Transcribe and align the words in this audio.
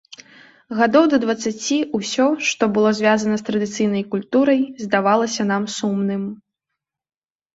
Гадоў 0.77 1.03
да 1.09 1.17
дваццаці 1.23 1.75
ўсё, 1.97 2.25
што 2.51 2.69
было 2.77 2.89
звязана 2.99 3.35
з 3.41 3.45
традыцыйнай 3.49 4.03
культурай, 4.15 4.59
здавалася 4.85 5.41
нам 5.51 5.63
сумным. 5.77 6.23